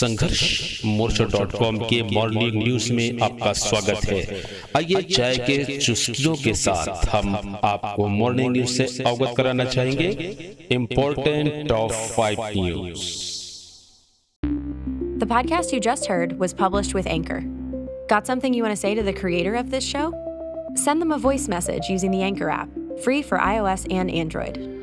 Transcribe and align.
संघर्ष 0.00 0.42
Morcha 0.84 1.24
dot 1.32 1.52
com 1.52 1.78
के 1.88 2.02
morning 2.02 2.54
news 2.62 2.92
में 2.92 3.20
आपका 3.22 3.52
स्वागत 3.62 4.04
है 4.08 4.42
आइए 4.76 5.02
चाय 5.02 5.36
के 5.48 5.78
चुस्कियों 5.78 6.34
के 6.44 6.54
साथ 6.60 7.06
हम 7.14 7.36
आपको 7.64 8.06
मॉर्निंग 8.08 8.50
न्यूज़ 8.52 8.76
से 8.76 9.02
अवगत 9.10 9.34
कराना 9.36 9.64
चाहेंगे 9.64 10.08
important 10.78 11.68
top 11.68 11.92
five 12.16 12.40
news 12.56 13.08
The 15.20 15.26
podcast 15.26 15.72
you 15.74 15.80
just 15.80 16.06
heard 16.06 16.38
was 16.38 16.54
published 16.54 16.94
with 16.94 17.06
Anchor. 17.06 17.40
Got 18.08 18.26
something 18.26 18.54
you 18.54 18.62
want 18.62 18.74
to 18.74 18.80
say 18.86 18.94
to 18.94 19.02
the 19.02 19.12
creator 19.12 19.54
of 19.54 19.70
this 19.70 19.84
show? 19.84 20.06
Send 20.76 21.02
them 21.02 21.12
a 21.12 21.18
voice 21.18 21.48
message 21.48 21.90
using 21.90 22.10
the 22.10 22.22
Anchor 22.22 22.48
app, 22.48 22.70
free 23.04 23.20
for 23.22 23.38
iOS 23.38 23.86
and 23.92 24.10
Android. 24.10 24.79